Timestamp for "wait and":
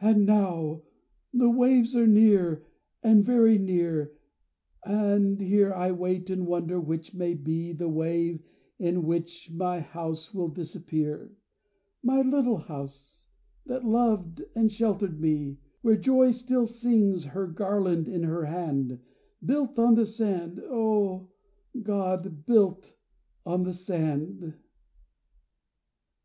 5.92-6.48